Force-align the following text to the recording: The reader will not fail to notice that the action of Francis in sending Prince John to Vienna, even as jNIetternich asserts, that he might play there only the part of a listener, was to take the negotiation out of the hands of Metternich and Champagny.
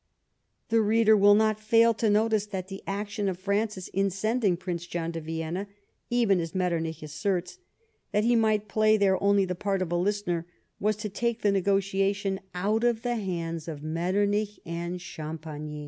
The 0.69 0.81
reader 0.81 1.15
will 1.15 1.35
not 1.35 1.59
fail 1.59 1.93
to 1.93 2.09
notice 2.09 2.47
that 2.47 2.69
the 2.69 2.81
action 2.87 3.29
of 3.29 3.37
Francis 3.37 3.87
in 3.89 4.09
sending 4.09 4.57
Prince 4.57 4.87
John 4.87 5.11
to 5.11 5.21
Vienna, 5.21 5.67
even 6.09 6.39
as 6.39 6.53
jNIetternich 6.53 7.03
asserts, 7.03 7.59
that 8.11 8.23
he 8.23 8.35
might 8.35 8.67
play 8.67 8.97
there 8.97 9.21
only 9.21 9.45
the 9.45 9.53
part 9.53 9.79
of 9.79 9.91
a 9.91 9.95
listener, 9.95 10.47
was 10.79 10.95
to 10.95 11.09
take 11.09 11.43
the 11.43 11.51
negotiation 11.51 12.39
out 12.55 12.83
of 12.83 13.03
the 13.03 13.17
hands 13.17 13.67
of 13.67 13.83
Metternich 13.83 14.59
and 14.65 14.99
Champagny. 14.99 15.79